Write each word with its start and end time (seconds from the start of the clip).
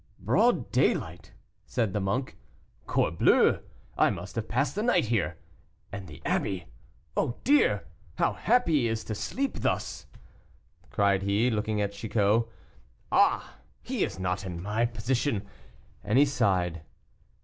"Broad 0.17 0.71
daylight!" 0.71 1.31
said 1.67 1.93
the 1.93 1.99
monk. 1.99 2.35
"Corbleu, 2.87 3.59
I 3.95 4.09
must 4.09 4.33
have 4.35 4.47
passed 4.47 4.73
the 4.73 4.81
night 4.81 5.05
here. 5.05 5.37
And 5.91 6.07
the 6.07 6.23
abbey! 6.25 6.65
Oh, 7.15 7.37
dear! 7.43 7.85
How 8.15 8.33
happy 8.33 8.73
he 8.81 8.87
is 8.87 9.03
to 9.03 9.13
sleep 9.13 9.59
thus!" 9.59 10.07
cried 10.89 11.21
he, 11.21 11.51
looking 11.51 11.81
at 11.81 11.91
Chicot. 11.91 12.47
"Ah! 13.11 13.57
he 13.83 14.03
is 14.03 14.17
not 14.19 14.43
in 14.43 14.59
my 14.59 14.87
position," 14.87 15.45
and 16.03 16.17
he 16.17 16.25
sighed. 16.25 16.81